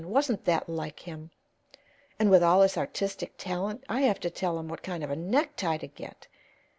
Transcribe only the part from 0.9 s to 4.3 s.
him? And with all his artistic talent, I have